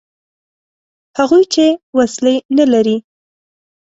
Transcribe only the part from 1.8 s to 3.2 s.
وسلې نه لري.